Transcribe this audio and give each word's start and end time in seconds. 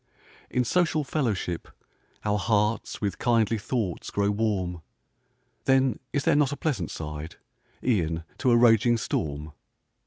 In 0.49 0.63
social 0.63 1.03
fellowship, 1.03 1.67
our 2.25 2.39
hearts 2.39 3.01
With 3.01 3.19
kindly 3.19 3.59
thoughts 3.59 4.09
grow 4.09 4.31
warm; 4.31 4.81
Then 5.65 5.99
is 6.11 6.23
there 6.23 6.35
not 6.35 6.51
a 6.51 6.57
pleasant 6.57 6.89
side, 6.89 7.35
E'en 7.83 8.23
to 8.39 8.49
a 8.49 8.57
raging 8.57 8.97
storm? 8.97 9.53